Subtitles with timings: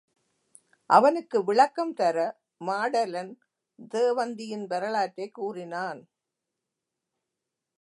[0.89, 2.17] அவனுக்கு விளக்கம் தர
[2.65, 3.31] மாடலன்
[3.89, 6.01] தேவந்தியின் வரலாற்றைக் கூறினான்.